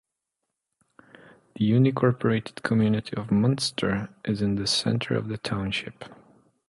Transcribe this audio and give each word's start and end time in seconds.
The 1.53 1.69
unincorporated 1.73 2.63
community 2.63 3.15
of 3.15 3.29
Munster 3.29 4.09
is 4.25 4.41
in 4.41 4.55
the 4.55 4.65
center 4.65 5.13
of 5.15 5.27
the 5.27 5.37
township. 5.37 6.05